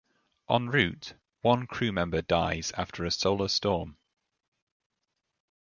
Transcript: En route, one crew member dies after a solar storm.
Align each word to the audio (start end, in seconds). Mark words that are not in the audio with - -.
En 0.49 0.67
route, 0.67 1.13
one 1.41 1.67
crew 1.67 1.91
member 1.91 2.23
dies 2.23 2.71
after 2.75 3.05
a 3.05 3.11
solar 3.11 3.47
storm. 3.47 3.97